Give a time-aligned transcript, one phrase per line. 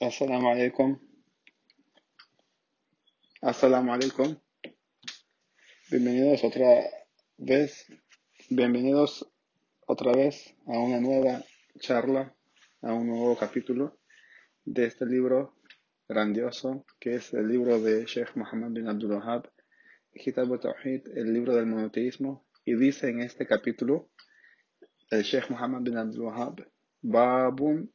[0.00, 0.98] Assalamu alaikum.
[3.42, 4.34] Assalamu alaikum.
[5.90, 6.88] Bienvenidos otra
[7.36, 7.84] vez.
[8.48, 9.30] Bienvenidos
[9.86, 11.44] otra vez a una nueva
[11.80, 12.34] charla,
[12.80, 14.00] a un nuevo capítulo
[14.64, 15.54] de este libro
[16.08, 19.52] grandioso que es el libro de Sheikh Muhammad bin Abdul Wahab,
[20.14, 22.46] Kitab al-Tawhid, el libro del monoteísmo.
[22.64, 24.08] Y dice en este capítulo
[25.10, 26.66] el Sheikh Muhammad bin Abdul Wahab,
[27.02, 27.92] Babun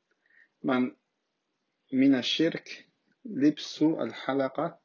[0.62, 0.96] man
[1.95, 2.87] من الشرك
[3.25, 4.79] لبس الحلقة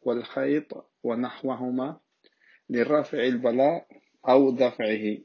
[0.00, 2.00] والخيط ونحوهما
[2.70, 3.86] لرفع البلاء
[4.28, 5.18] أو دفعه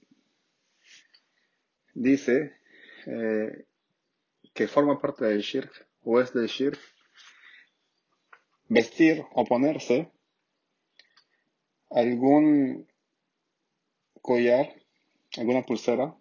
[1.95, 2.53] dice
[3.07, 3.65] eh,
[4.53, 6.79] que forma parte del shirk o es del shirk
[8.69, 10.11] vestir o ponerse
[11.89, 12.87] algún
[14.21, 14.75] collar,
[15.37, 16.15] alguna pulsera,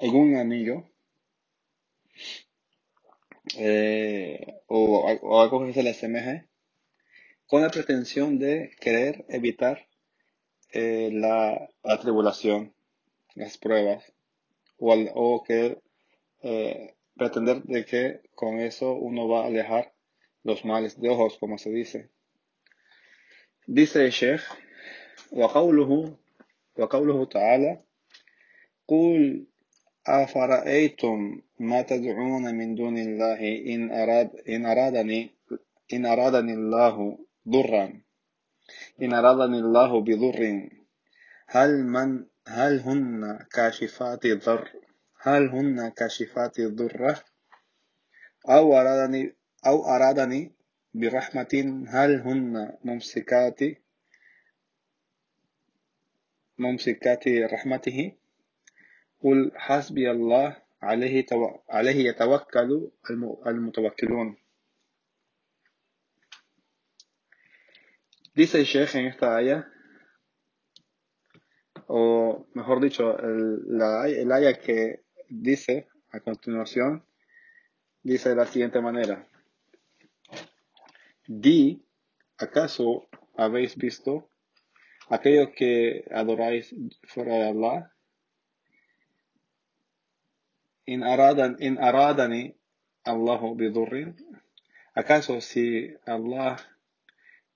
[0.00, 0.88] algún anillo
[3.56, 6.46] eh, o, o, algo que se le asemeje
[7.46, 9.86] con la pretensión de querer evitar
[10.72, 12.74] eh, la, la, tribulación,
[13.34, 14.12] las pruebas,
[14.78, 15.78] o, o que
[16.42, 19.94] eh, pretender de que con eso uno va a alejar
[20.42, 22.10] los males de ojos, como se dice.
[23.66, 24.42] Dice el Sheikh,
[25.32, 26.16] وقوله
[26.78, 27.80] وقوله تعالى
[28.88, 29.46] قل
[30.07, 33.39] أفرأيتم ما تدعون من دون الله
[33.73, 35.31] إن أراد إن أرادني
[35.93, 37.17] إن أرادني الله
[37.49, 38.01] ضرا.
[39.01, 40.69] إن أرادني الله بضر.
[41.47, 44.71] هل من هل هن كاشفات الضر؟
[45.21, 47.23] هل هن كاشفات الضر؟
[48.49, 49.35] أو أرادني
[49.65, 50.51] أو أرادني
[50.93, 53.59] برحمة هل هن ممسكات
[56.57, 58.20] ممسكات رحمته؟
[59.20, 61.58] قل حسبي الله عليه تو...
[61.68, 62.90] عليه يتوكل
[63.46, 64.36] المتوكلون
[68.36, 69.66] Dice el Sheikh en esta aya,
[71.86, 77.02] o mejor dicho, el, la, el aya que dice a continuación,
[78.02, 79.26] dice de la siguiente manera.
[81.26, 81.82] Di,
[82.36, 84.28] ¿acaso habéis visto
[85.08, 87.96] aquellos que adoráis fuera de Allah?
[90.85, 92.55] in aradan in aradani
[93.03, 94.15] Allahu bidurrin
[94.95, 96.57] acaso si Allah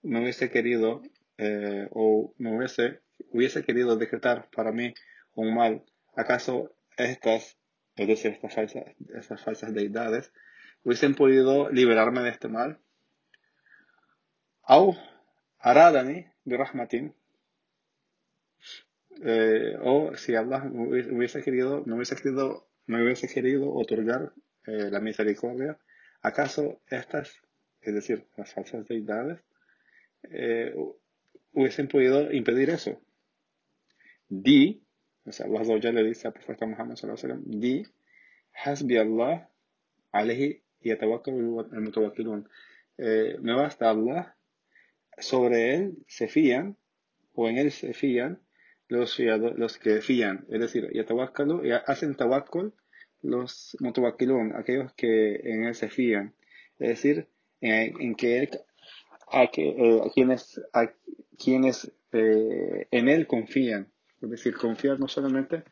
[0.02, 1.02] me hubiese querido
[1.38, 4.94] eh, o me hubiese hubiese querido decretar para mí
[5.34, 5.84] un mal
[6.16, 7.58] acaso estas
[7.96, 10.32] es decir estas falsas estas falsas deidades
[10.84, 12.80] hubiesen podido liberarme de este mal
[14.64, 14.96] au
[15.60, 17.14] aradani birahmatin
[19.24, 24.34] eh, o si Allah hubiese querido me hubiese querido me hubiese querido otorgar
[24.68, 25.78] eh, la misericordia,
[26.22, 27.42] ¿acaso estas,
[27.82, 29.40] es decir, las falsas deidades,
[30.24, 30.74] eh,
[31.54, 33.02] hubiesen podido impedir eso?
[34.28, 34.84] Di,
[35.26, 37.86] o sea, Allah ya le dice al profeta Muhammad sallallahu alaihi wasallam, di,
[38.54, 39.50] hasbi Allah,
[40.12, 42.48] alayhi yatawakkalu al-mutawakkilun.
[42.98, 44.36] Eh, me basta Allah,
[45.18, 46.78] sobre él se fían,
[47.34, 48.40] o en él se fían,
[48.88, 52.74] los, los que fían, es decir, yatawakkalu, hacen tawakkul
[53.22, 56.36] los mutawakkilun, aquellos que en él se fían,
[56.78, 57.28] es decir,
[57.62, 58.50] en, que él,
[59.32, 60.92] a, que, eh, a quienes, a
[61.44, 63.92] quienes eh, en él confían,
[64.22, 65.64] es decir, confiar no solamente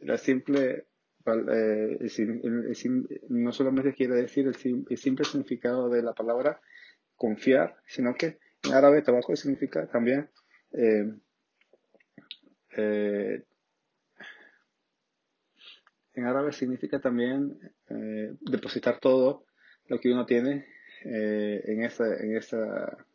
[0.00, 0.84] la simple
[1.26, 1.98] eh,
[3.28, 6.60] no solamente quiere decir el, el, simple significado de la palabra
[7.16, 10.28] confiar, sino que en árabe tabaco significa también
[10.72, 11.14] eh,
[12.76, 13.44] eh,
[16.14, 17.58] en árabe significa también
[17.88, 19.44] eh, depositar todo
[19.88, 20.66] lo que uno tiene
[21.04, 23.06] eh, en esa, en esa,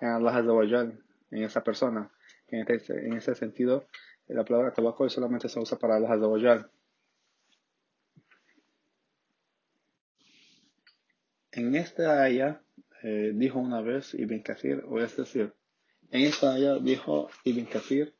[0.00, 0.98] en
[1.30, 2.10] en esa persona.
[2.48, 3.88] En ese, en ese sentido,
[4.28, 6.70] la palabra tabaco solamente se usa para Allah Azawajal.
[11.52, 12.60] En esta aya
[13.02, 15.54] eh, dijo una vez Ibn Kathir, o es decir,
[16.10, 18.14] en esta aya dijo Ibn Kathir,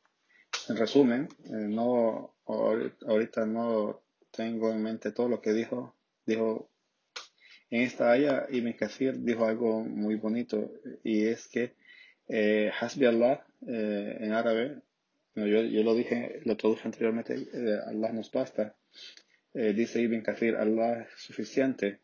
[0.69, 5.95] en resumen, eh, no ahorita no tengo en mente todo lo que dijo.
[6.25, 6.69] Dijo,
[7.69, 10.71] en esta aya Ibn Kathir dijo algo muy bonito
[11.03, 11.75] y es que
[12.29, 14.81] eh, Hasbi Allah eh, en árabe,
[15.35, 18.75] yo, yo, lo dije, lo traduje anteriormente, eh, Allah nos basta.
[19.53, 21.99] Eh, dice Ibn Kathir, Allah es suficiente.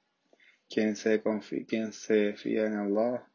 [0.69, 3.27] Quien se, confía, quien se fía en Allah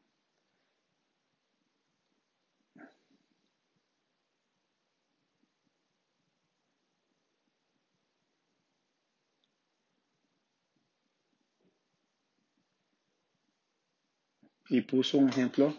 [14.70, 15.75] y puso un ejemplo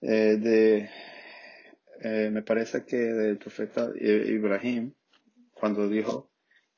[0.00, 0.90] eh, de,
[2.00, 4.92] eh, me parece que del profeta Ibrahim,
[5.52, 6.30] cuando dijo,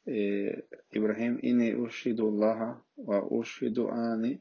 [0.04, 4.40] eh, Ibrahim, inni ushidu Allah wa ushidu ani.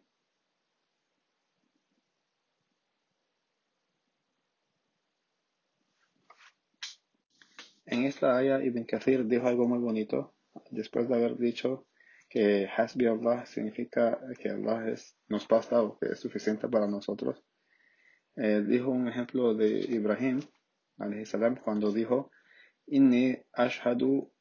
[7.87, 10.33] En esta aya Ibn Kathir dijo algo muy bonito,
[10.71, 11.87] después de haber dicho
[12.35, 17.41] que Hasbi Allah significa que Allah es, nos basta o que es suficiente para nosotros.
[18.35, 20.41] Eh, dijo un ejemplo de Ibrahim,
[21.23, 22.31] salam, cuando dijo,
[22.87, 24.33] Inni ashhadu,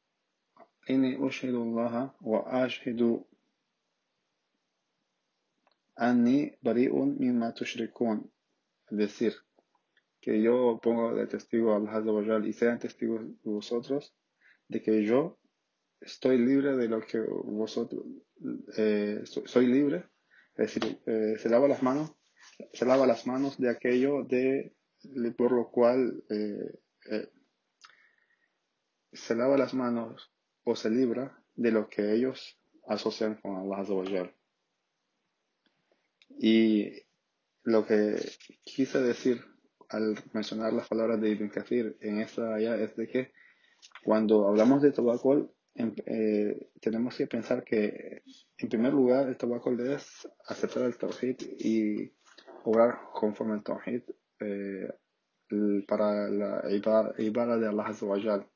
[0.89, 3.25] inni ushidu Allah wa ashhidu
[5.95, 8.29] anni bari'un mimma tushrikun.
[8.91, 9.33] Es decir,
[10.19, 14.13] que yo pongo de testigo a Allah y sean testigos vosotros
[14.67, 15.39] de que yo
[16.05, 18.05] estoy libre de lo que vosotros,
[18.77, 20.05] eh, soy libre,
[20.55, 22.13] es decir, eh, se lava las manos,
[22.73, 24.75] se lava las manos de aquello de,
[25.35, 27.29] por lo cual eh,
[29.11, 30.31] se lava las manos
[30.63, 34.31] o se libra de lo que ellos asocian con Allah
[36.37, 36.91] Y
[37.63, 38.15] lo que
[38.63, 39.43] quise decir
[39.89, 43.31] al mencionar las palabras de Ibn Kathir en esta área es de que
[44.03, 48.23] cuando hablamos de tabaco eh, tenemos que pensar que,
[48.57, 52.13] en primer lugar, el tabaco es aceptar el tawhid y
[52.63, 54.03] obrar conforme al tawhid
[54.39, 54.87] eh,
[55.85, 58.47] para la ibada de Allah Azza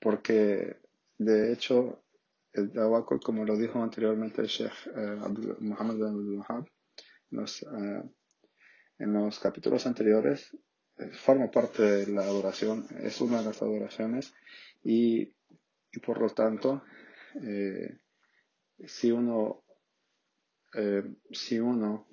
[0.00, 0.76] Porque,
[1.16, 2.04] de hecho,
[2.52, 5.16] el tabaco, como lo dijo anteriormente el Sheikh eh,
[5.60, 6.66] Muhammad bin Wahab,
[8.98, 10.54] en los capítulos anteriores,
[11.12, 14.32] forma parte de la adoración, es una de las adoraciones
[14.82, 15.35] y
[15.96, 16.82] y por lo tanto,
[17.42, 17.98] eh,
[18.86, 19.64] si uno,
[20.74, 21.02] eh,
[21.32, 22.06] si uno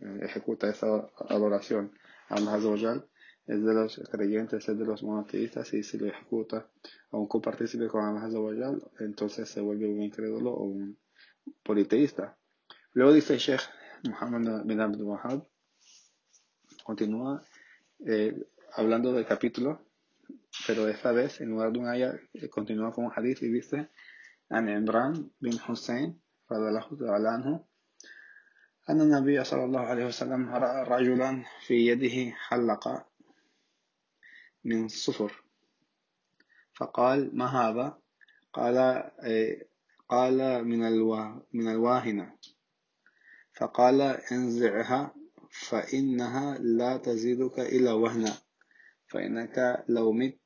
[0.00, 1.92] eh, ejecuta esa adoración
[2.30, 3.04] a Allah
[3.46, 6.70] es de los creyentes, es de los monoteístas, y si lo ejecuta
[7.10, 10.98] a un copartícipe con Allah entonces se vuelve un incrédulo o un
[11.62, 12.36] politeísta.
[12.92, 13.62] Luego dice Sheikh
[14.04, 15.46] Muhammad bin Abdul Wahab,
[16.84, 17.42] continúa
[18.74, 19.87] hablando del capítulo
[20.66, 22.14] pero esta vez en lugar de un ayah
[22.50, 23.88] continúa con un hadith y dice
[24.50, 26.20] عن عمران بن حسين
[26.52, 27.60] رضي الله تعالى
[28.90, 33.06] أن النبي صلى الله عليه وسلم رأى رجلا في يده حلقة
[34.64, 35.44] من صفر
[36.74, 37.98] فقال ما هذا
[38.52, 38.76] قال
[40.08, 40.80] قال من
[41.52, 42.36] من الواهنة
[43.52, 44.00] فقال
[44.32, 45.14] انزعها
[45.50, 48.32] فإنها لا تزيدك إلا وهنا
[49.06, 50.38] فإنك لو مت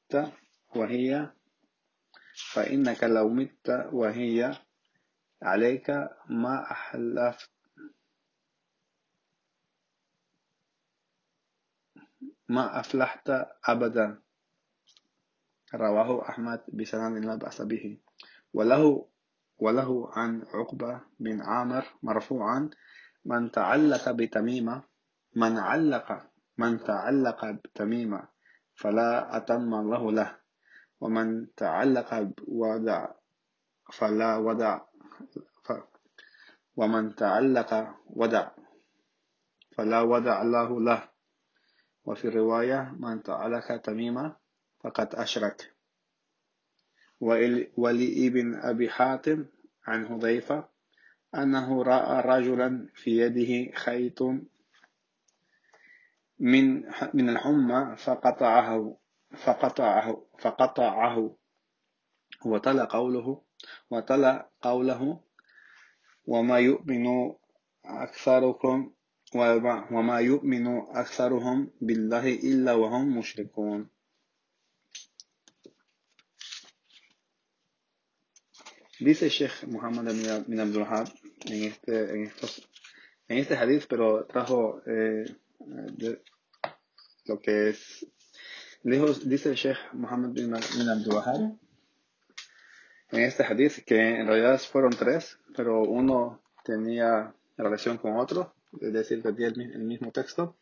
[0.76, 1.30] وهي
[2.52, 4.56] فإنك لو مت وهي
[5.42, 5.90] عليك
[6.28, 7.50] ما أحلفت.
[12.48, 13.30] ما أفلحت
[13.64, 14.22] أبدا.
[15.74, 17.98] رواه أحمد بسنن لا بأس به.
[18.52, 19.08] وله
[19.58, 22.70] وله عن عقبة بن عامر مرفوعا
[23.24, 24.82] من تعلق بتميمة
[25.36, 28.28] من علق من تعلق بتميمة
[28.74, 30.36] فلا أتم الله له.
[31.00, 33.08] ومن تعلق ودع
[33.92, 34.80] فلا ودع
[36.76, 37.70] ومن تعلق
[38.06, 38.50] ودع
[39.72, 41.08] فلا ودع الله له.
[42.04, 44.36] وفي رواية من تعلق تميمة
[44.80, 45.74] فقد أشرك.
[47.76, 49.46] ولابن أبي حاتم
[49.86, 50.68] عن حذيفة
[51.34, 54.22] أنه رأى رجلا في يده خيط
[56.42, 56.82] من
[57.14, 58.96] من الحمى فقطعه
[59.44, 60.06] فقطعه
[60.38, 61.36] فقطعه.
[62.44, 63.42] وتلا قوله
[63.90, 65.20] وتلا قوله
[66.26, 67.06] وما يؤمن
[67.84, 68.92] أكثركم
[69.90, 73.88] وما يؤمن أكثرهم بالله إلا وهم مشركون.
[79.00, 80.14] Dice Sheikh Muhammad
[80.46, 80.86] bin Abdul
[81.46, 82.62] en este, en, estos,
[83.26, 85.24] en este hadith, pero trajo eh,
[85.58, 86.22] de,
[87.26, 88.06] lo que es,
[88.82, 91.58] dice el Sheikh Muhammad bin, Abdul Wahab
[93.12, 98.92] en este hadith que en realidad fueron tres, pero uno tenía relación con otro, es
[98.92, 100.56] decir, tenía el, mismo texto,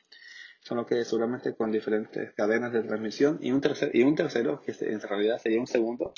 [0.61, 4.75] solo que seguramente con diferentes cadenas de transmisión, y un, tercer, y un tercero, que
[4.81, 6.13] en realidad sería un segundo,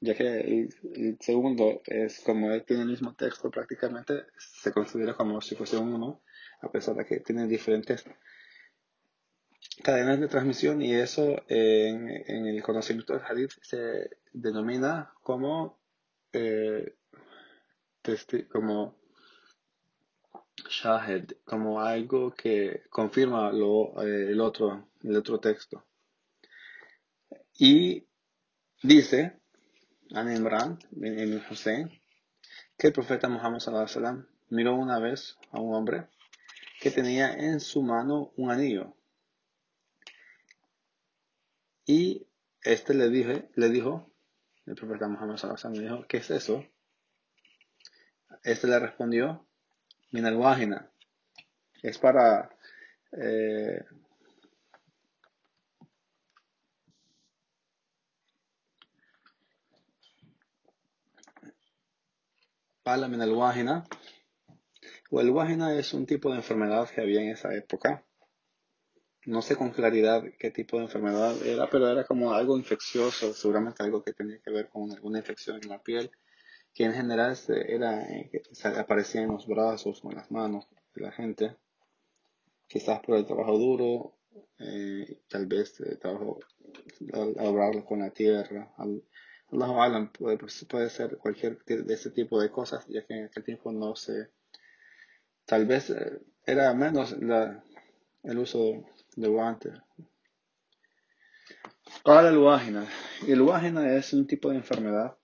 [0.00, 5.40] ya que el, segundo es como él tiene el mismo texto prácticamente, se considera como
[5.40, 6.22] si fuese uno,
[6.60, 8.04] a pesar de que tiene diferentes
[9.82, 12.08] cadenas de transmisión y eso en,
[12.46, 15.78] el conocimiento del hadith se denomina como,
[16.32, 16.96] eh,
[18.50, 18.96] como
[20.68, 25.84] shahid, como algo que confirma lo, eh, el, otro, el otro texto.
[27.58, 28.06] Y
[28.82, 29.40] dice,
[30.14, 31.90] An Imran bin Hussein,
[32.76, 36.08] que el profeta Muhammad sallam, miró una vez a un hombre
[36.80, 38.94] que tenía en su mano un anillo.
[41.86, 42.26] Y
[42.62, 44.10] este le, dije, le dijo,
[44.66, 46.66] el profeta Muhammad sallam, le dijo, ¿qué es eso?
[48.42, 49.46] Este le respondió,
[50.10, 50.90] Minal Wahina.
[51.82, 52.50] Es para
[53.12, 53.84] eh,
[62.82, 63.84] Pala Minal Wahina.
[65.10, 68.04] O es un tipo de enfermedad que había en esa época.
[69.26, 73.82] No sé con claridad qué tipo de enfermedad era, pero era como algo infeccioso, seguramente
[73.82, 76.10] algo que tenía que ver con alguna infección en la piel,
[76.72, 78.06] que en general era,
[78.78, 81.56] aparecía en los brazos o en las manos de la gente
[82.66, 84.14] quizás por el trabajo duro,
[84.58, 86.40] eh, tal vez el trabajo
[87.12, 88.72] al, con la tierra.
[88.76, 89.02] Al,
[89.50, 93.44] Allah puede, pues, puede ser cualquier de ese tipo de cosas, ya que en aquel
[93.44, 94.28] tiempo no se.
[95.44, 97.62] Tal vez eh, era menos la,
[98.24, 98.84] el uso
[99.16, 99.72] de guantes.
[102.04, 102.86] Ahora el wágina.
[103.26, 105.16] El wágina es un tipo de enfermedad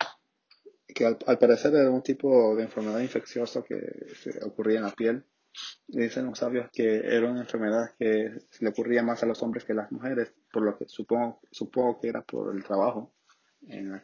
[0.87, 3.81] que al, parecer era un tipo de enfermedad infecciosa que
[4.43, 5.25] ocurría en la piel
[5.87, 8.31] Dicen los sabios que era una enfermedad que
[8.61, 12.01] le ocurría más a los hombres que a las mujeres, por lo que supongo, supongo
[12.01, 13.13] que era por el trabajo,
[13.69, 14.01] en,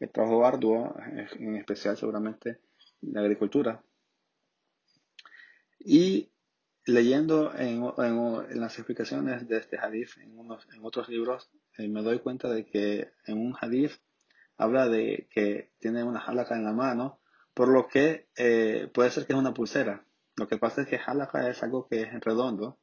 [0.00, 0.96] el trabajo arduo,
[1.38, 2.58] en especial seguramente
[3.02, 3.80] la agricultura.
[5.78, 6.28] Y
[6.86, 12.20] leyendo en, en, las explicaciones de este hadith en, en otros libros, eh, me doy
[12.20, 13.92] cuenta de que en un hadith
[14.56, 17.20] habla de que tiene una halaka en la mano,
[17.54, 20.04] por lo que eh, puede ser que es una pulsera.
[20.36, 22.78] Lo que pasa es que halaka es algo que es redondo.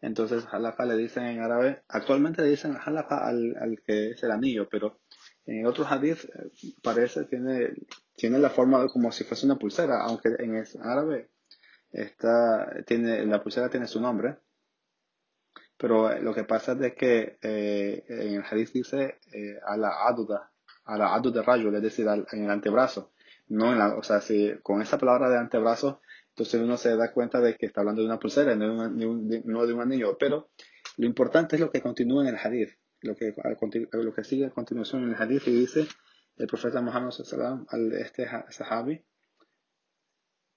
[0.00, 4.32] Entonces halaka le dicen en árabe, actualmente le dicen halaka al, al que es el
[4.32, 5.00] anillo, pero
[5.46, 6.50] en otros hadith eh,
[6.82, 7.74] parece, tiene,
[8.16, 11.30] tiene la forma como si fuese una pulsera, aunque en árabe
[12.02, 14.38] está, tiene, la pulsera tiene su nombre.
[15.76, 19.18] Pero eh, lo que pasa es de que eh, en el hadith dice
[19.66, 20.50] a la aduda,
[20.84, 23.12] a la aduda rayo, es decir, en el antebrazo.
[23.48, 26.00] No en la, o sea, si con esa palabra de antebrazo
[26.36, 29.42] entonces uno se da cuenta de que está hablando de una pulsera, no de un,
[29.46, 30.18] no de un anillo.
[30.18, 30.50] Pero
[30.98, 33.34] lo importante es lo que continúa en el hadith, lo que,
[33.92, 35.88] lo que sigue a continuación en el hadith y dice
[36.36, 37.14] el profeta Muhammad
[37.68, 39.02] al este sahabi,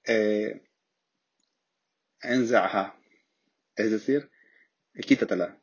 [0.05, 0.68] eh,
[3.75, 4.29] es decir,
[4.93, 5.59] quítatela.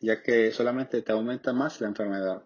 [0.00, 2.44] ya que solamente te aumenta más la enfermedad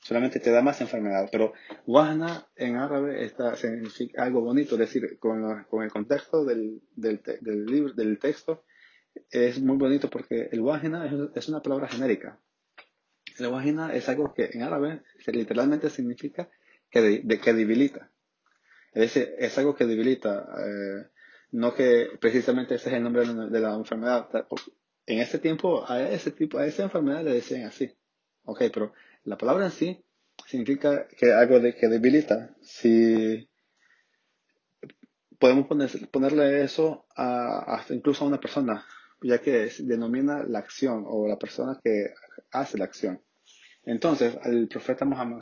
[0.00, 1.28] solamente te da más enfermedad.
[1.30, 1.52] Pero
[1.86, 7.20] wahna en árabe está, significa algo bonito, es decir, con, con el contexto del, del,
[7.40, 8.64] del, libro, del texto,
[9.30, 12.40] es muy bonito porque el wahna es, una palabra genérica.
[13.38, 16.50] El wahna es algo que en árabe literalmente significa
[16.90, 18.09] que, que debilita.
[18.92, 21.06] Es decir, es algo que debilita, eh,
[21.52, 24.28] no que precisamente ese es el nombre de la enfermedad.
[25.06, 27.92] En ese tiempo, a ese tipo, a esa enfermedad le decían así.
[28.44, 28.92] Ok, pero
[29.24, 30.04] la palabra en sí
[30.46, 32.56] significa que algo de, que debilita.
[32.62, 33.48] Si
[35.38, 35.66] podemos
[36.10, 38.84] ponerle eso a, incluso a una persona,
[39.22, 42.12] ya que denomina la acción o la persona que
[42.52, 43.22] hace la acción.
[43.84, 45.40] Entonces, al profeta Muhammad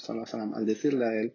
[0.55, 1.35] al decirle a él,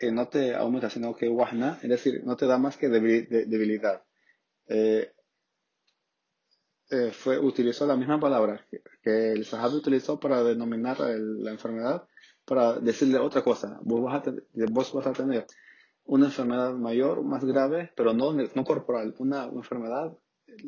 [0.00, 4.04] eh, no te aumenta, sino que wahna, es decir, no te da más que debilidad.
[4.68, 5.12] Eh,
[6.90, 8.66] eh, fue, utilizó la misma palabra
[9.02, 12.06] que, el Sahabi utilizó para denominar la enfermedad,
[12.44, 13.78] para decirle otra cosa.
[13.82, 14.34] Vos vas, a
[14.70, 15.46] vos vas a tener
[16.04, 20.16] una enfermedad mayor, más grave, pero no, no corporal, una, enfermedad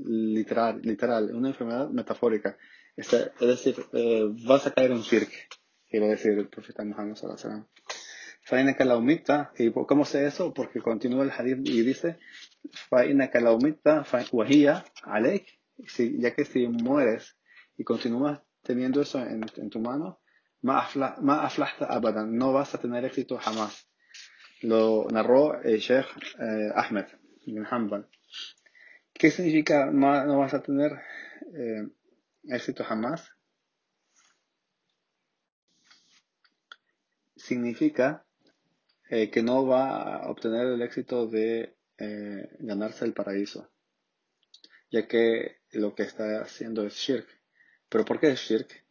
[0.04, 2.58] literal, literal, una enfermedad metafórica.
[2.96, 3.10] es
[3.40, 5.30] decir, eh, vas a caer en shirk,
[5.88, 7.66] quiero decir el profeta Muhammad sallallahu
[8.50, 9.52] Faina Kalaumita.
[9.56, 10.52] ¿Y cómo sé eso?
[10.52, 12.18] Porque continúa el hadith y dice,
[12.88, 15.46] Faina Kalaumita, Wahia, Alek.
[15.96, 17.38] ya que si mueres
[17.78, 20.20] y continúas teniendo eso en, tu mano,
[20.62, 23.86] ma aflahta abadan, no vas a tener éxito jamás.
[24.62, 26.08] Lo narró el Sheikh
[26.40, 27.06] eh, Ahmed
[27.46, 28.08] bin Hanbal.
[29.12, 31.00] ¿Qué significa no vas a tener
[31.54, 31.86] eh,
[32.48, 33.30] éxito jamás?
[37.36, 38.26] Significa
[39.10, 41.76] eh, que no va a obtener el éxito de
[42.60, 43.70] ganarse el paraíso
[44.90, 47.28] ya que lo que está haciendo es shirk.
[47.88, 48.84] ¿Pero por qué es shirk?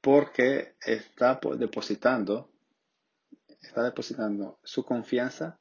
[0.00, 2.52] Porque está depositando,
[3.60, 5.60] está depositando su confianza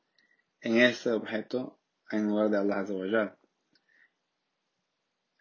[0.62, 1.80] en ese objeto
[2.12, 3.38] en lugar de Allah Azza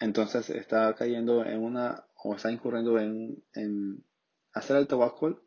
[0.01, 4.05] Entonces está cayendo en una, o está incurriendo en, en
[4.53, 5.44] hacer el tawakkul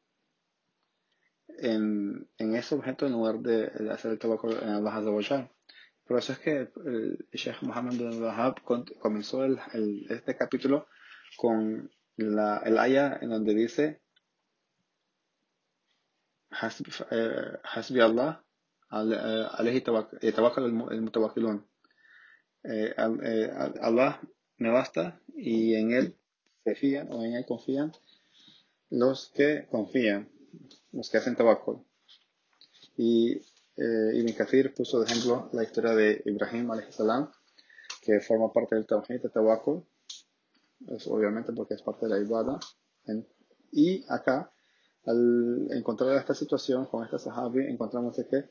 [1.59, 5.49] en, en ese objeto en lugar de, de hacer el tawakkul en Allah Azawajal.
[6.05, 8.61] Por eso es que el Sheikh Muhammad bin Wahab
[8.99, 10.87] comenzó el, el, este capítulo
[11.35, 14.01] con la, el ayah en donde dice
[16.49, 18.41] Hasbi, eh, hasbi Allah
[18.89, 19.83] eh, alayhi
[20.21, 21.67] eh, tawakkal al mutawakkilun.
[22.63, 22.93] Eh,
[23.81, 24.21] Allah
[24.57, 26.15] me basta y en él
[26.63, 27.91] se fían o en él confían
[28.89, 30.29] los que confían
[30.91, 31.85] los que hacen tabaco.
[32.95, 33.33] Y
[33.77, 37.31] eh, Ibn Kathir puso de ejemplo la historia de Ibrahim salam
[38.01, 39.87] que forma parte del Tawhid de tabaco,
[40.87, 42.59] es obviamente porque es parte de la Ibada.
[43.71, 44.51] y acá,
[45.05, 48.49] al encontrar esta situación con esta sahabi, encontramos que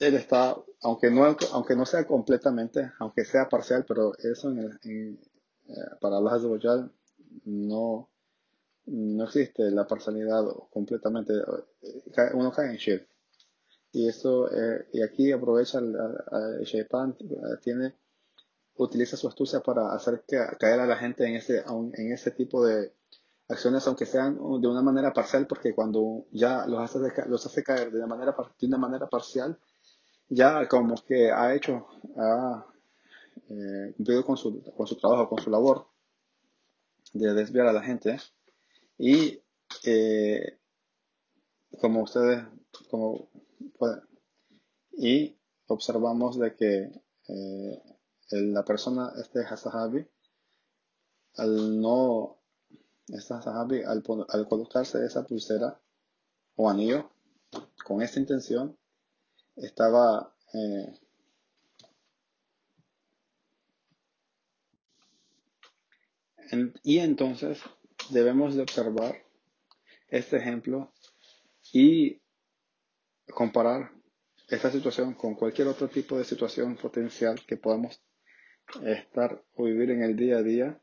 [0.00, 4.78] él está, aunque no, aunque no sea completamente, aunque sea parcial, pero eso en el,
[4.82, 5.20] en,
[5.68, 6.90] eh, para Allah
[7.44, 8.10] no,
[8.90, 13.08] no existe la parcialidad completamente, eh, uno cae en shirk.
[13.92, 15.96] Y eso, eh, y aquí aprovecha el,
[16.60, 17.94] el, tiene,
[18.76, 22.64] utiliza su astucia para hacer que, caer a la gente en ese, en ese tipo
[22.64, 22.92] de
[23.48, 27.90] acciones, aunque sean de una manera parcial, porque cuando ya los hace, los hace caer
[27.90, 29.58] de una manera, de una manera parcial,
[30.28, 32.66] ya como que ha hecho, ha
[33.48, 35.86] eh, cumplido con su, con su trabajo, con su labor
[37.12, 38.18] de desviar a la gente.
[38.98, 39.40] Y
[39.84, 40.58] eh,
[41.80, 42.44] como ustedes,
[42.90, 43.30] como
[44.92, 45.38] y
[45.68, 46.90] observamos de que
[47.28, 47.82] eh,
[48.30, 50.06] la persona, este Hasahabi,
[51.36, 52.38] al no,
[53.06, 55.80] este Hasahabi, al, al colocarse esa pulsera
[56.56, 57.10] o anillo
[57.84, 58.76] con esta intención,
[59.54, 60.98] estaba eh,
[66.82, 67.60] y entonces
[68.10, 69.22] debemos de observar
[70.08, 70.92] este ejemplo
[71.72, 72.20] y
[73.30, 73.92] comparar
[74.48, 78.02] esta situación con cualquier otro tipo de situación potencial que podamos
[78.84, 80.80] estar o vivir en el día a día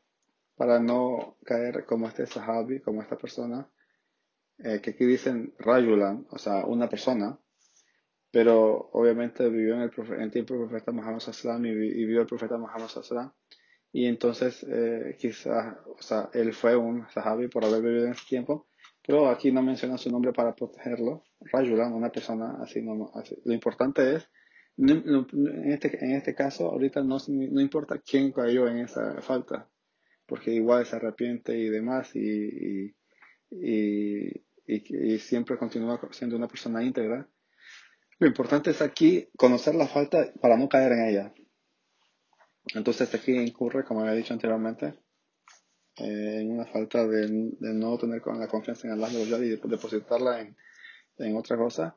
[0.56, 3.68] para no caer como este sahabi, como esta persona,
[4.58, 7.38] eh, que aquí dicen Rajulan, o sea, una persona,
[8.30, 12.56] pero obviamente vivió en el, tiempo del profeta Muhammad Sallam y, y vio el profeta
[12.56, 13.32] Muhammad Sallam
[13.96, 18.26] y entonces eh, quizás, o sea, él fue un sahabi por haber vivido en ese
[18.28, 18.66] tiempo,
[19.02, 23.10] pero aquí no menciona su nombre para protegerlo, Rajulan, una persona así, no,
[23.46, 24.28] Lo importante es,
[24.76, 29.66] en este, en este caso, ahorita no, no importa quién cayó en esa falta,
[30.26, 32.94] porque igual se arrepiente y demás y,
[33.50, 34.26] y,
[34.66, 37.26] y, y siempre continúa siendo una persona íntegra.
[38.18, 41.34] Lo importante es aquí conocer la falta para no caer en ella.
[42.74, 44.98] Entonces aquí incurre, como había dicho anteriormente,
[45.96, 47.28] eh, en una falta de,
[47.60, 50.56] no tener la confianza en Allah y depositarla en,
[51.18, 51.96] en otra cosa.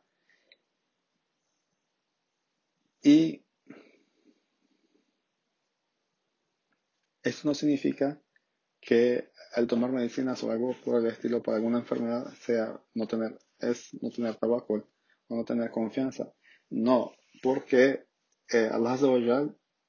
[3.01, 3.43] Y
[7.23, 8.21] eso no significa
[8.79, 13.37] que al tomar medicinas o algo por el estilo para alguna enfermedad sea no tener,
[13.59, 14.85] es no tener tabaco
[15.27, 16.31] o no tener confianza.
[16.69, 18.05] No, porque
[18.51, 18.97] eh, Allah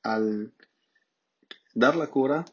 [0.02, 0.54] al
[1.74, 2.44] dar la cura,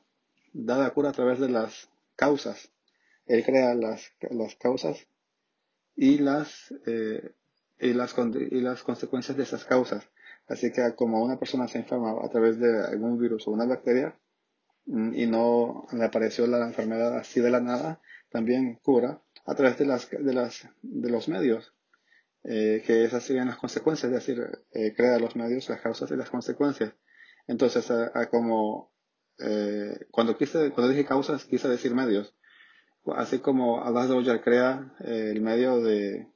[0.54, 2.72] da la cura a través de las causas.
[3.26, 5.08] Él crea las, las causas
[5.96, 7.32] y las, eh,
[7.80, 10.10] y, las, y las consecuencias de esas causas.
[10.48, 14.18] Así que como una persona se enferma a través de algún virus o una bacteria
[14.86, 18.00] mm, y no le apareció la enfermedad así de la nada,
[18.30, 21.74] también cura a través de, las, de, las, de los medios
[22.44, 26.16] eh, que esas serían las consecuencias, es decir, eh, crea los medios, las causas y
[26.16, 26.94] las consecuencias.
[27.48, 27.92] Entonces,
[28.30, 28.92] como
[29.40, 32.36] eh, cuando quise, cuando dije causas, quise decir medios.
[33.16, 36.28] Así como Allah ya crea el medio de,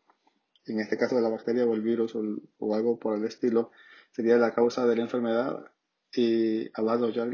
[0.65, 3.71] en este caso de la bacteria o el virus o, algo por el estilo,
[4.11, 5.65] sería la causa de la enfermedad
[6.13, 7.27] y Allah ya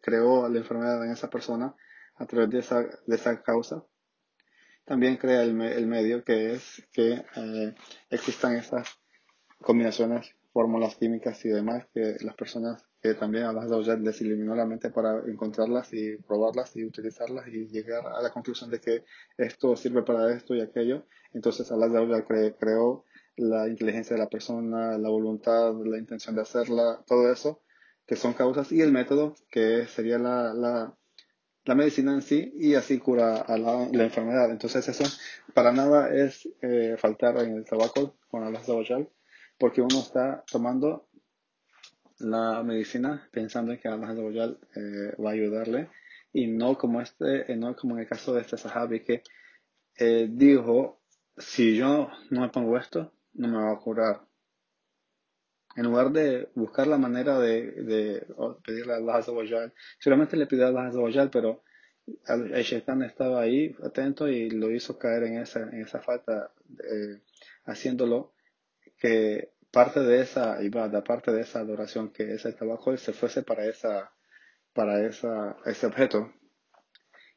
[0.00, 1.74] creó la enfermedad en esa persona
[2.14, 3.84] a través de esa, de esa causa
[4.86, 7.74] también crea el, el medio que es que eh,
[8.08, 9.00] existan estas
[9.60, 14.64] combinaciones, fórmulas químicas y demás que las personas que también a las ya les la
[14.64, 19.04] mente para encontrarlas y probarlas y utilizarlas y llegar a la conclusión de que
[19.36, 21.04] esto sirve para esto y aquello.
[21.34, 22.24] Entonces Allah ya
[22.56, 23.04] creó
[23.36, 27.60] la inteligencia de la persona, la voluntad, la intención de hacerla, todo eso,
[28.06, 30.96] que son causas, y el método, que sería la,
[31.66, 34.50] la medicina en sí y así cura a la, enfermedad.
[34.50, 35.04] Entonces eso
[35.52, 38.62] para nada es eh, faltar en el tabaco con Allah
[39.58, 41.08] porque uno está tomando
[42.18, 45.90] la medicina pensando en que Allah eh, va a ayudarle
[46.32, 49.22] y no como este, eh, no como en el caso de este sahabi que
[49.98, 51.00] eh, dijo,
[51.36, 54.20] si yo no me pongo esto, no me va a curar.
[55.76, 58.26] En lugar de buscar la manera de,
[58.64, 61.62] pedirle a Allah Azawajal, seguramente le pidió a Allah pero
[62.28, 67.20] el, el estaba ahí atento y lo hizo caer en esa, en esa falta, eh,
[67.64, 68.35] haciéndolo
[68.98, 73.42] que parte de esa ibada, parte de esa adoración que es el tabaco, se fuese
[73.42, 74.12] para esa,
[74.72, 76.32] para esa, ese objeto,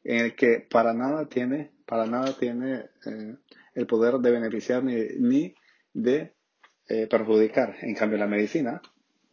[0.03, 3.35] en el que para nada tiene, para nada tiene eh,
[3.75, 5.55] el poder de beneficiar ni, ni
[5.93, 6.33] de
[6.87, 7.75] eh, perjudicar.
[7.81, 8.81] En cambio, la medicina,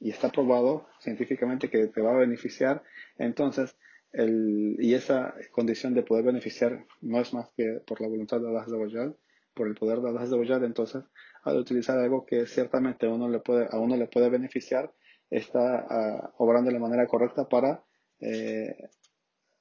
[0.01, 2.83] y está probado científicamente que te va a beneficiar,
[3.19, 3.77] entonces,
[4.12, 8.49] el, y esa condición de poder beneficiar no es más que por la voluntad de
[8.49, 9.15] Allah
[9.57, 11.03] por el poder de Allah entonces,
[11.42, 14.92] al utilizar algo que ciertamente uno le puede, a uno le puede beneficiar,
[15.31, 17.83] está uh, obrando de la manera correcta para
[18.21, 18.90] eh,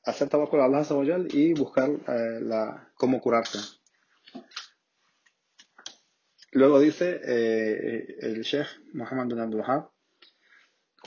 [0.03, 0.86] hacer tabaco a Allah
[1.29, 3.60] y buscar eh, la, cómo curarse.
[6.51, 9.89] Luego dice eh, el Sheikh Muhammad bin Abdul Wahab,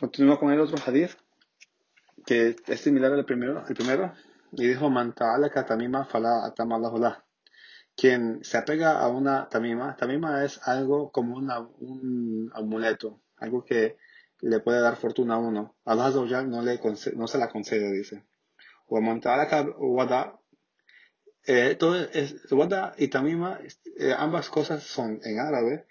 [0.00, 1.12] continúa con el otro hadith,
[2.26, 4.12] que es similar al primero, el primero
[4.52, 6.78] y dijo, Man ta'ala katamima fala atama
[7.98, 13.96] Quien se apega a una tamima, tamima es algo como una, un amuleto, algo que
[14.40, 15.76] le puede dar fortuna a uno.
[15.84, 16.10] Allah
[16.44, 16.80] no, le
[17.16, 18.24] no se la concede, dice.
[18.86, 20.38] Wada
[21.44, 23.58] eh, todo es, Wada y Tamima,
[23.98, 25.86] eh, ambas cosas son en árabe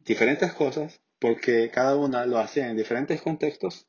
[0.00, 3.88] diferentes cosas porque cada una lo hace en diferentes contextos,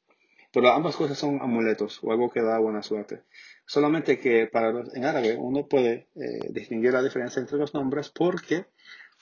[0.54, 3.24] pero ambas cosas son amuletos o algo que da buena suerte.
[3.66, 8.10] Solamente que para los, en árabe uno puede eh, distinguir la diferencia entre los nombres
[8.10, 8.66] porque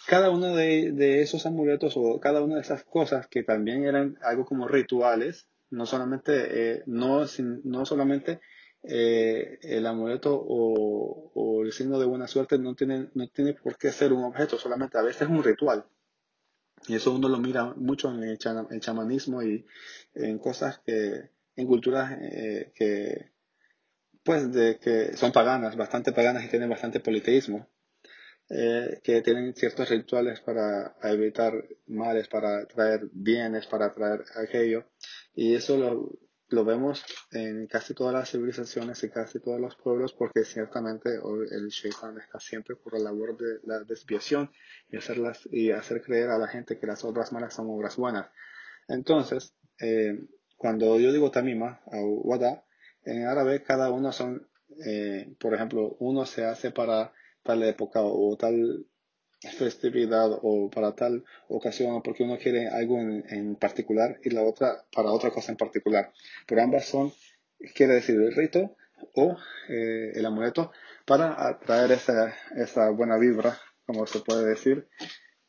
[0.07, 4.45] cada uno de, esos amuletos o cada una de esas cosas que también eran algo
[4.45, 7.25] como rituales, no solamente, no,
[7.63, 8.39] no solamente
[8.83, 13.91] eh, el amuleto o, el signo de buena suerte no tiene, no tiene por qué
[13.91, 15.85] ser un objeto, solamente a veces es un ritual.
[16.87, 19.65] Y eso uno lo mira mucho en el, chamanismo y
[20.13, 23.31] en cosas que, en culturas eh, que,
[24.23, 27.67] pues, de que son paganas, bastante paganas y tienen bastante politeísmo.
[28.53, 31.53] Eh, que tienen ciertos rituales para evitar
[31.87, 34.83] males, para traer bienes, para traer aquello.
[35.33, 36.19] Y eso lo,
[36.51, 41.09] lo vemos en casi todas las civilizaciones y casi todos los pueblos porque ciertamente
[41.51, 44.51] el shaitan está siempre por la labor de la desviación
[44.89, 48.27] y, hacerlas, y hacer creer a la gente que las obras malas son obras buenas.
[48.89, 50.19] Entonces, eh,
[50.57, 52.65] cuando yo digo tamima o wada,
[53.03, 54.47] en árabe cada uno son,
[54.85, 58.85] eh, por ejemplo, uno se hace para tal época o tal
[59.41, 65.11] festividad o para tal ocasión porque uno quiere algo en, particular y la otra para
[65.11, 66.11] otra cosa en particular.
[66.47, 67.11] Pero ambas son,
[67.73, 68.75] quiere decir el rito
[69.15, 69.37] o
[69.69, 70.71] eh, el amuleto
[71.05, 74.87] para atraer esa, esa buena vibra, como se puede decir,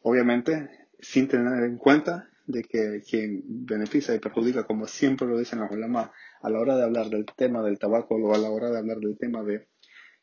[0.01, 5.61] obviamente sin tener en cuenta de que quien beneficia y perjudica, como siempre lo dicen
[5.61, 8.71] los ulama, a la hora de hablar del tema del tabaco o a la hora
[8.71, 9.69] de hablar del tema de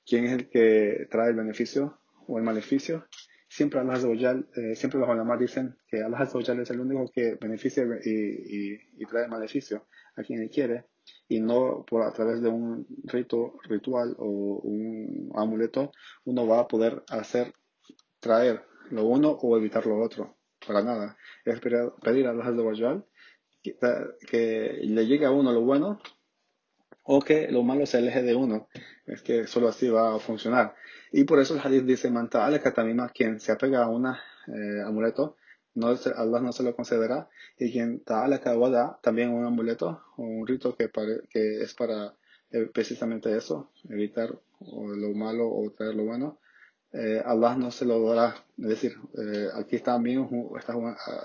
[0.05, 3.07] quién es el que trae el beneficio o el maleficio,
[3.49, 8.77] siempre Allah eh, siempre los ulama dicen que Allah es el único que beneficia y,
[9.01, 10.85] y, trae maleficio a quien quiere
[11.27, 14.27] y no por a través de un rito ritual o
[14.63, 15.91] un amuleto
[16.25, 17.53] uno va a poder hacer
[18.19, 20.35] traer lo uno o evitar lo otro
[20.65, 21.17] para nada.
[21.45, 23.03] Es pedir a Allah
[23.63, 23.77] que,
[24.29, 25.99] que le llegue a uno lo bueno
[27.11, 28.67] o que lo malo se aleje de uno.
[29.07, 30.75] Es que solo así va a funcionar.
[31.11, 34.81] Y por eso el hadith dice, Manta al katamima, quien se apega a un eh,
[34.85, 35.35] amuleto,
[35.73, 37.27] no, Allah no se lo concederá.
[37.57, 40.91] Y quien ta'ala kawada, también un amuleto, o un rito que,
[41.31, 42.13] que es para
[42.51, 46.37] eh, precisamente eso, evitar lo malo o traer lo bueno,
[46.93, 48.35] eh, Allah no se lo dará.
[48.59, 48.93] Es decir,
[49.55, 50.75] aquí también está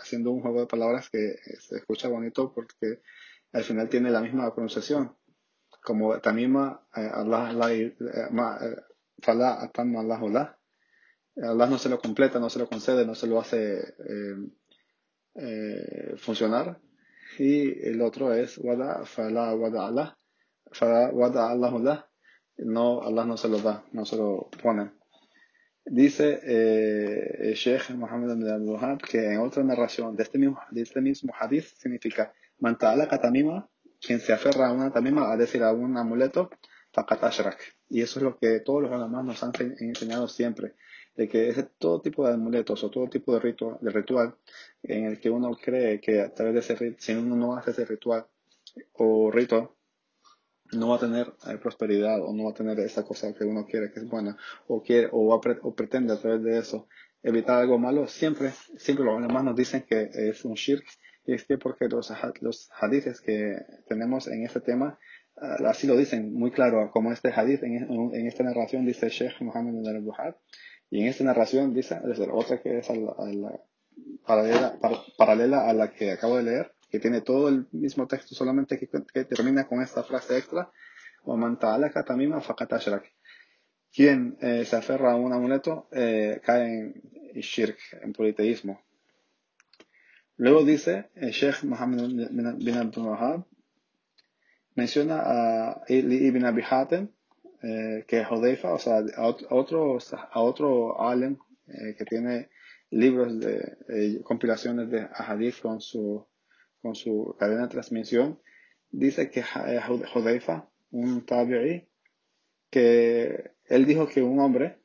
[0.00, 3.00] haciendo un juego de palabras que se escucha bonito porque
[3.52, 5.12] al final tiene la misma pronunciación
[5.84, 8.76] como tamima eh, Allah eh, eh,
[9.26, 9.70] Allah
[11.36, 13.82] Allah no se lo completa, no se lo concede, no se lo hace
[16.16, 16.80] funcionar.
[17.38, 20.18] Y el otro es wada fala wada Allah,
[20.72, 22.08] fala wada Allah
[22.58, 24.92] no Allah no se lo da, no se lo pone.
[25.84, 31.32] Dice el Sheikh Muhammad Abdul que en otra narración de este mismo, de este mismo
[31.38, 33.68] hadith significa man ta'ala katamima
[34.06, 36.50] quien se aferra a una tamima, a decir, a un amuleto,
[37.88, 40.74] Y eso es lo que todos los demás nos han enseñado siempre.
[41.16, 44.36] de que ese todo tipo de amuletos o todo tipo de ritual, de ritual
[44.82, 47.84] en el que uno cree que a través de ese si uno no hace ese
[47.84, 48.26] ritual
[48.94, 49.76] o rito
[50.72, 53.64] no va a tener eh, prosperidad o no va a tener esa cosa que uno
[53.64, 54.36] quiere que es buena
[54.66, 56.88] o quiere o, o pretende a través de eso
[57.22, 60.84] evitar algo malo siempre siempre los demás nos dicen que es un shirk
[61.26, 63.56] y es que porque los, los hadiths que
[63.88, 64.98] tenemos en este tema
[65.36, 69.40] uh, así lo dicen muy claro como este hadith en, en esta narración dice Sheikh
[69.40, 70.38] Muhammad al-Buhar
[70.90, 73.60] y en esta narración dice desde la otra que es la,
[74.26, 78.36] paralela, para, paralela a la que acabo de leer que tiene todo el mismo texto,
[78.36, 80.70] solamente que, que termina con esta frase extra,
[83.92, 88.80] quien eh, se aferra a un amuleto eh, cae en shirk, en politeísmo.
[90.36, 92.08] Luego dice el Sheikh Muhammad
[92.58, 93.44] bin Abdul Wahab,
[94.74, 97.08] menciona a Ibn Abi Hatem,
[97.62, 99.98] eh, que es Hodeifa, o sea, a otro,
[100.32, 102.50] a otro alem eh, que tiene
[102.90, 106.26] libros de eh, compilaciones de hadith con su
[106.82, 108.38] con su cadena de transmisión,
[108.90, 111.88] dice que Jodeifa, un tabi'i,
[112.68, 114.76] que él dijo que un hombre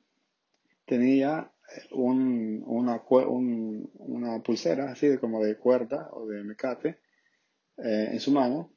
[0.86, 1.52] tenía
[1.92, 7.00] un, una, una pulsera así de como de cuerda o de mecate
[7.78, 8.72] eh, en su mano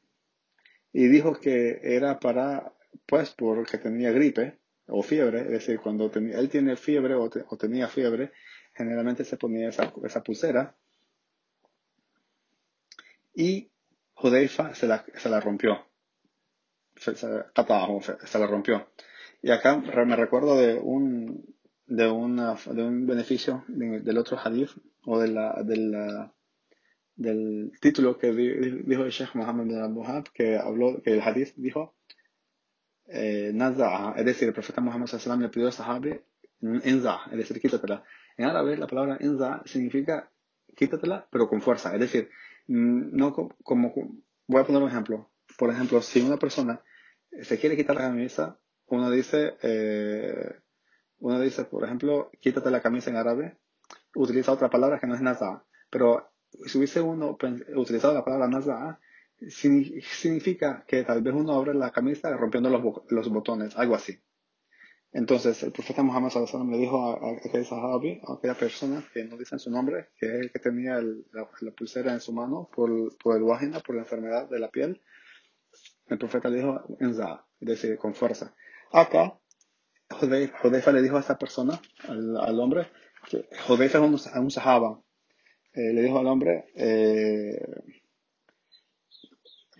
[0.92, 2.72] y dijo que era para,
[3.06, 8.32] pues porque tenía gripe o fiebre, es decir, cuando él tiene fiebre o, tenía fiebre,
[8.74, 10.76] generalmente se ponía esa, esa pulsera
[13.34, 13.70] y
[14.14, 15.86] Judeifa se la, se la rompió.
[16.96, 18.88] Se, se, se, la rompió.
[19.40, 21.51] Y acá me recuerdo de un,
[21.96, 24.70] de, una, de un beneficio del otro hadith
[25.04, 26.34] o de la, de la,
[27.14, 31.94] del título que dijo el Sheikh Muhammad bin al que habló, que el hadith dijo,
[33.06, 33.52] eh,
[34.16, 36.20] es decir, el profeta Muhammad sallam le pidió al sahabi,
[36.60, 38.04] inza, es decir, quítatela.
[38.36, 40.30] En árabe la palabra inza significa
[40.76, 42.30] quítatela, pero con fuerza, es decir,
[42.68, 43.92] Mm, no como,
[44.46, 45.30] voy a poner un ejemplo.
[45.58, 46.82] Por ejemplo, si una persona
[47.42, 50.54] se quiere quitar la camisa, uno dice, eh,
[51.22, 53.56] uno dice, por ejemplo, quítate la camisa en árabe,
[54.14, 55.64] utiliza otra palabra que no es naza.
[55.88, 56.32] Pero
[56.66, 57.38] si hubiese uno
[57.76, 58.98] utilizado la palabra naza,
[59.48, 64.18] significa que tal vez uno abre la camisa rompiendo los, los botones, algo así.
[65.12, 69.36] Entonces, el profeta Muhammad sallallahu le dijo a, aquel sahabi, a aquella persona que no
[69.36, 71.00] dicen su nombre, que es el que tenía
[71.32, 75.00] la, pulsera en su mano por, por el wajina, por la enfermedad de la piel,
[76.06, 78.54] el profeta le dijo, enza, es decir, con fuerza.
[78.90, 79.38] Acá,
[80.12, 82.88] Jodeifa le dijo a esta persona, al, hombre,
[83.28, 85.00] que Jodeifa es un, un sahaba,
[85.74, 87.60] eh, le dijo al hombre, eh,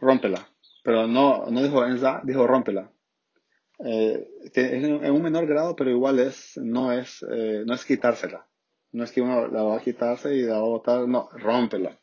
[0.00, 0.48] rómpela.
[0.84, 2.90] Pero no, no dijo enza, dijo rómpela
[3.84, 8.46] eh, es en un menor grado, pero igual es, no es, eh, no es quitársela.
[8.92, 11.98] No es que uno la va a quitarse y la va a botar, no, rómpela.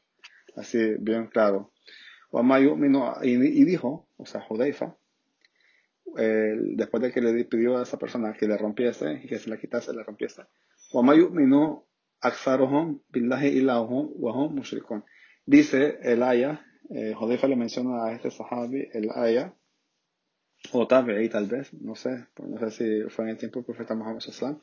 [0.55, 1.71] Así, bien claro.
[3.23, 4.97] Y, dijo, o sea, Judeifa,
[6.17, 9.49] eh, después de que le pidió a esa persona que le rompiese y que se
[9.49, 10.43] la quitase, la rompiese.
[15.45, 19.53] Dice el aya, eh, Jodeifa le menciona a este sahabi, el aya,
[20.73, 23.95] o ahí tal vez, no sé, no sé si fue en el tiempo del profeta
[23.95, 24.59] Muhammad Sallam,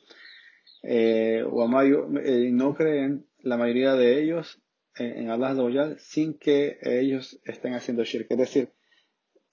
[0.83, 4.61] eh, eh, no creen la mayoría de ellos
[4.95, 8.69] en, Allah Allah sin que ellos estén haciendo shirk, es decir,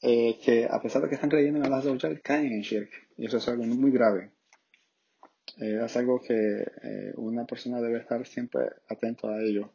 [0.05, 3.25] eh, que a pesar de que están creyendo en Allah Allah caen en shirk, y
[3.25, 4.33] eso es algo muy grave.
[5.59, 9.73] Eh, es algo que eh, una persona debe estar siempre atento a ello.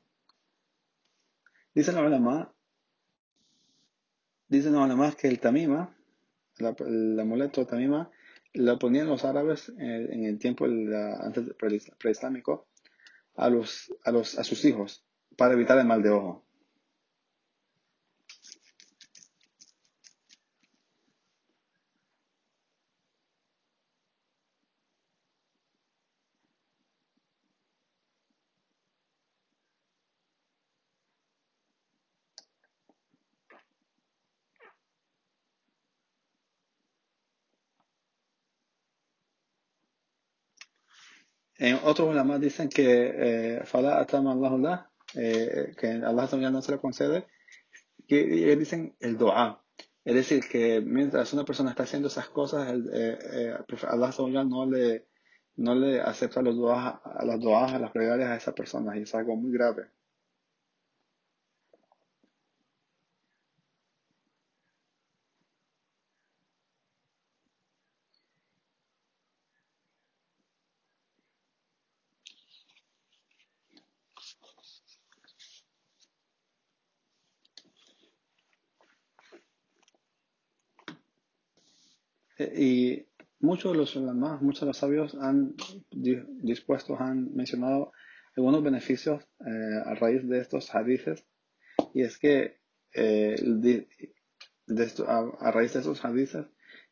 [1.74, 2.48] Dicen los más
[4.48, 5.96] dicen los que el tamima
[6.58, 8.12] la, el amuleto tamima
[8.54, 11.54] lo ponían los árabes en, el tiempo antes
[12.00, 12.68] preislámico
[13.36, 15.06] a, los, a, los, a sus hijos
[15.38, 16.49] para evitar el mal de ojo.
[41.60, 46.80] En otros más dicen que eh, Fala Allah eh, que Allah ya no se le
[46.80, 47.28] concede,
[48.08, 49.64] que ellos dicen el dua.
[50.06, 54.66] Es decir, que mientras una persona está haciendo esas cosas, el, eh, eh, Allah no
[54.66, 55.08] le,
[55.58, 59.04] no le acepta los duas, a las duas, a las plegarias a esa persona, y
[59.04, 59.90] es algo muy grave.
[82.40, 83.06] Eh, y
[83.66, 85.54] muchos de los más, muchos de los sabios han
[85.92, 87.92] dispuestos, han mencionado
[88.38, 91.26] algunos beneficios eh, a raíz de estos hadiths.
[91.94, 92.60] Y es que
[92.94, 93.88] eh, de,
[94.68, 96.38] esto, a, raíz de estos hadiths,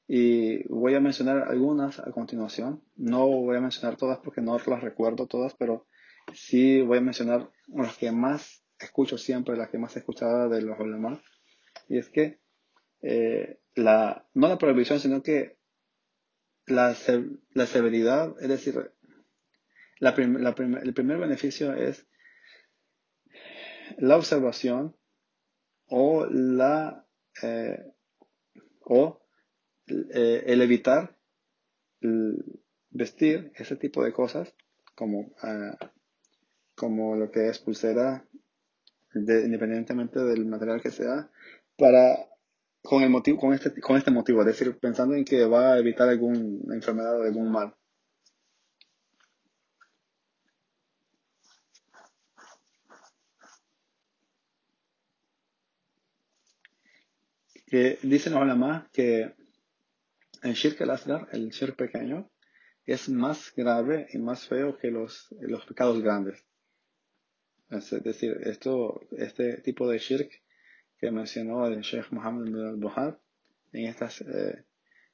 [0.09, 2.83] y voy a mencionar algunas a continuación.
[2.97, 5.87] No voy a mencionar todas porque no las recuerdo todas, pero
[6.33, 10.61] sí voy a mencionar las que más escucho siempre, las que más he escuchado de
[10.61, 11.19] los demás.
[11.87, 12.39] Y es que
[13.01, 15.56] eh, la, no la prohibición, sino que
[16.67, 16.95] la,
[17.53, 18.91] la severidad, es decir,
[19.99, 22.05] la el primer beneficio es
[23.97, 24.95] la observación
[25.87, 27.05] o la
[27.41, 27.83] eh,
[28.81, 29.21] o
[29.87, 31.17] eh, el evitar
[32.89, 34.53] vestir ese tipo de cosas
[34.93, 35.33] como
[36.75, 38.27] como lo que es pulsera
[39.15, 41.31] independientemente del material que sea
[41.75, 42.29] para
[42.87, 45.77] con el motivo, con este, con este motivo, es decir, pensando en que va a
[45.77, 47.75] evitar alguna enfermedad o algún mal.
[57.65, 59.35] Que dicen más que
[60.43, 62.31] el shirk al asgar, el shirk pequeño,
[62.85, 66.45] es más grave y más feo que los, los pecados grandes.
[67.69, 70.31] Es decir, esto, este tipo de shirk
[70.99, 73.19] que mencionó el Sheikh Mohammed bin al-Buhar
[73.73, 74.63] en estas, eh,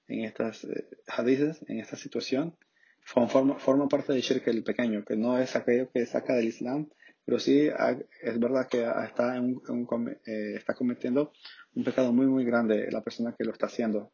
[0.08, 2.56] en estas eh, hadiths, en esta situación,
[3.02, 6.89] forma, forma parte del shirk el pequeño, que no es aquello que saca del Islam,
[7.26, 7.69] pero sí
[8.22, 11.32] es verdad que está, en un, eh, está cometiendo
[11.74, 14.12] un pecado muy, muy grande la persona que lo está haciendo.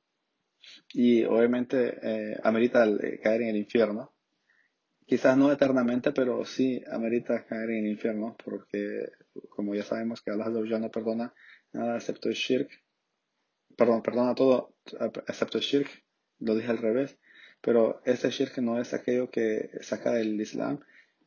[0.94, 2.86] Y obviamente eh, amerita
[3.24, 4.14] caer en el infierno.
[5.06, 9.10] Quizás no eternamente, pero sí amerita caer en el infierno, porque
[9.50, 11.34] como ya sabemos que Allah no perdona
[11.74, 12.70] excepto el shirk.
[13.76, 14.76] Perdón, perdona todo
[15.28, 16.04] excepto el shirk.
[16.40, 17.18] Lo dije al revés.
[17.62, 20.80] Pero ese shirk no es aquello que saca del Islam.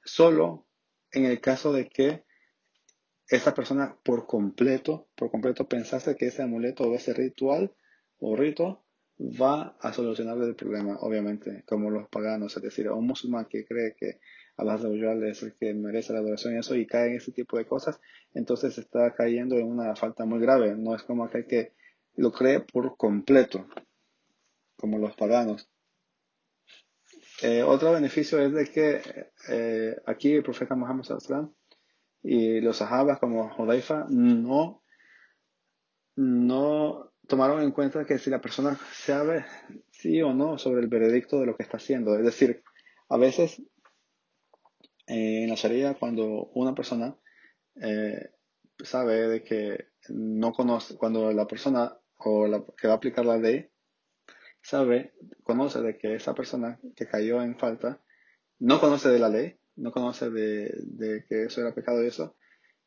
[0.05, 0.66] Solo
[1.11, 2.24] en el caso de que
[3.28, 7.74] esa persona por completo, por completo pensase que ese amuleto o ese ritual
[8.18, 8.85] o rito
[9.18, 13.94] va a solucionar el problema, obviamente, como los paganos, es decir, un musulmán que cree
[13.96, 14.20] que
[14.68, 17.66] Allah es el que merece la adoración y eso, y cae en ese tipo de
[17.66, 18.01] cosas,
[18.35, 20.75] entonces está cayendo en una falta muy grave.
[20.77, 21.72] No es como aquel que
[22.16, 23.66] lo cree por completo,
[24.77, 25.68] como los paganos.
[27.42, 29.01] Eh, otro beneficio es de que
[29.48, 31.05] eh, aquí el profeta Muhammad
[32.22, 34.83] y los sahabas como Jodaifa no,
[36.14, 39.44] no tomaron en cuenta que si la persona sabe
[39.90, 42.16] sí o no sobre el veredicto de lo que está haciendo.
[42.16, 42.62] Es decir,
[43.09, 43.62] a veces
[45.07, 47.17] en la Sharia cuando una persona
[47.81, 48.31] eh,
[48.83, 53.37] sabe de que no conoce, cuando la persona o la que va a aplicar la
[53.37, 53.69] ley
[54.61, 55.12] sabe,
[55.43, 58.01] conoce de que esa persona que cayó en falta
[58.59, 62.37] no conoce de la ley, no conoce de, que eso era pecado y eso,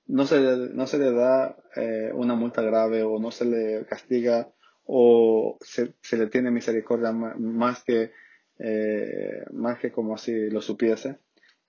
[0.07, 4.53] no se, no se le da eh, una multa grave o no se le castiga
[4.85, 8.11] o se, se le tiene misericordia más que,
[8.59, 11.19] eh, más que como si lo supiese.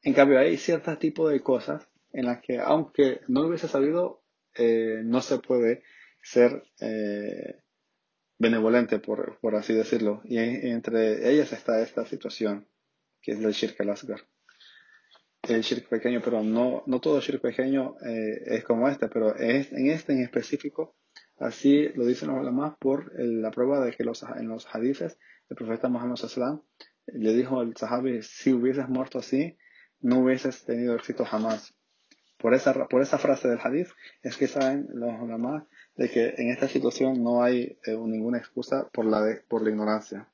[0.06, 4.22] En cambio, hay ciertos tipos de cosas en las que, aunque no hubiese sabido,
[4.54, 5.82] eh, no se puede
[6.22, 7.56] ser eh,
[8.38, 10.20] benevolente, por, por, así decirlo.
[10.22, 12.68] Y entre ellas está esta situación,
[13.20, 14.20] que es del shirk al-asgar.
[15.42, 19.72] El shirk pequeño, pero no, no todo shirk pequeño eh, es como este, pero es,
[19.72, 20.94] en este en específico,
[21.40, 25.56] así lo dicen los demás por la prueba de que los, en los hadiths el
[25.56, 26.16] profeta Muhammad
[27.06, 29.56] le dijo al sahabi, si hubieses muerto así,
[30.00, 31.74] no hubieses tenido éxito jamás.
[32.38, 33.88] Por esa, por esa frase del hadith
[34.22, 35.64] es que saben los demás
[35.96, 40.28] de que en esta situación no hay eh, ninguna excusa por la, por la ignorancia.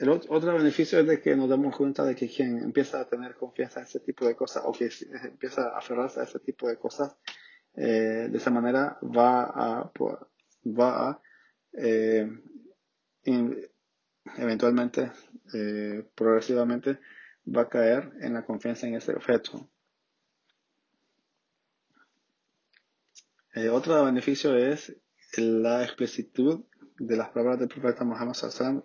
[0.00, 3.34] El otro, beneficio es de que nos damos cuenta de que quien empieza a tener
[3.34, 4.88] confianza en ese tipo de cosas o que
[5.24, 7.14] empieza a aferrarse a ese tipo de cosas,
[7.74, 9.92] eh, de esa manera va a,
[10.66, 11.20] va a
[11.72, 12.28] eh,
[14.36, 15.12] eventualmente,
[15.54, 16.98] eh, progresivamente,
[17.46, 19.70] va a caer en la confianza en ese objeto.
[23.54, 24.96] Eh, otro beneficio es
[25.36, 26.64] la explicitud
[26.98, 28.84] de las palabras del profeta Muhammad Sallam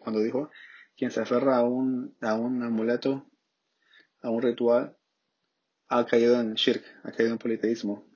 [0.00, 0.50] cuando dijo
[0.96, 3.26] quien se aferra a un, a un amuleto,
[4.22, 4.96] a un ritual,
[5.88, 8.06] ha caído en shirk, ha caído en politeísmo.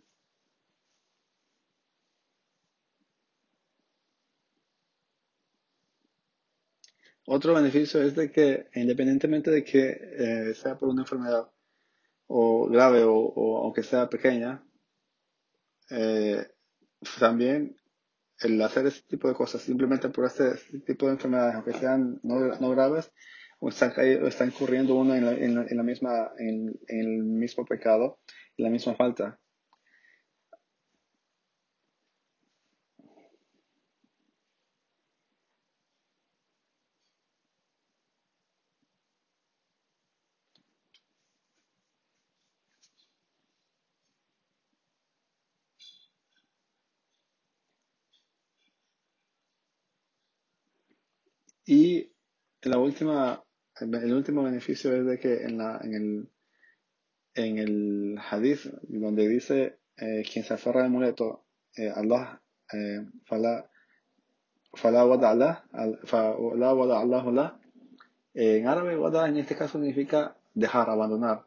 [7.31, 11.51] Otro beneficio es de que independientemente de que eh, sea por una enfermedad
[12.27, 14.65] o grave o, aunque sea pequeña,
[15.91, 16.47] eh,
[17.21, 17.77] también
[18.41, 20.55] el hacer ese tipo de cosas simplemente por este,
[20.87, 23.13] tipo de enfermedades, aunque sean no, no graves,
[23.59, 28.21] o están, están incurriendo uno en la, en la, misma, en, en, el mismo pecado,
[28.57, 29.39] en la misma falta.
[51.71, 52.11] Y
[52.63, 53.45] la última,
[53.79, 56.29] el último beneficio es de que en, la, en, el,
[57.35, 61.45] en el hadith, donde dice eh, quien se aferra al amuleto,
[61.77, 62.41] eh, Allah,
[62.73, 63.69] eh, fala,
[64.83, 65.65] wada Allah,
[66.73, 67.61] wada Allah
[68.33, 71.45] en árabe, wada en este caso significa dejar, abandonar.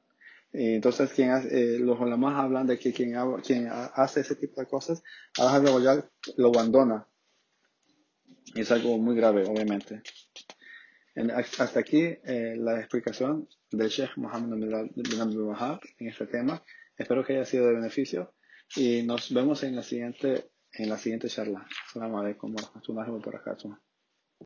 [0.53, 5.01] Entonces, quien hace, los demás hablan de que quien, quien hace ese tipo de cosas,
[5.39, 6.05] Allah
[6.37, 7.07] lo abandona.
[8.55, 10.01] Es algo muy grave, obviamente.
[11.57, 16.63] hasta aquí eh, la explicación del Sheikh Mohammed bin Abdul Wahab en este tema.
[16.97, 18.33] Espero que haya sido de beneficio
[18.75, 21.65] y nos vemos en la siguiente, en la siguiente charla.
[21.87, 23.90] Assalamu alaikum wa rahmatullahi wa barakatuh.